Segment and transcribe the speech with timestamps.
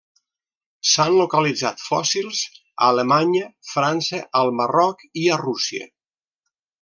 [0.91, 3.43] S'han localitzat fòssils a Alemanya,
[3.75, 5.91] França, al Marroc i a Rússia.